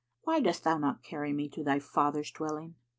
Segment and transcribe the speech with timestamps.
[0.23, 2.73] Why dost thou not carry me to thy father's dwelling?"